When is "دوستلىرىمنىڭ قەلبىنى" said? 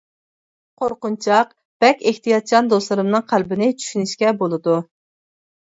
2.73-3.71